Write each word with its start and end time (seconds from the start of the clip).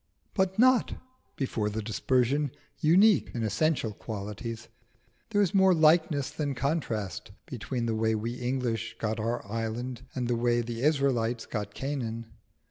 But 0.33 0.57
not, 0.57 0.95
before 1.35 1.69
the 1.69 1.83
dispersion, 1.83 2.49
unique 2.79 3.29
in 3.35 3.43
essential 3.43 3.93
qualities. 3.93 4.67
There 5.29 5.43
is 5.43 5.53
more 5.53 5.75
likeness 5.75 6.31
than 6.31 6.55
contrast 6.55 7.29
between 7.45 7.85
the 7.85 7.93
way 7.93 8.15
we 8.15 8.33
English 8.33 8.95
got 8.97 9.19
our 9.19 9.45
island 9.45 10.01
and 10.15 10.27
the 10.27 10.35
way 10.35 10.61
the 10.61 10.81
Israelites 10.81 11.45
got 11.45 11.75
Canaan. 11.75 12.25